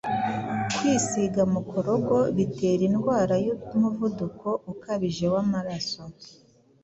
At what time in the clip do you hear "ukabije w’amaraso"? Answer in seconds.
4.71-6.01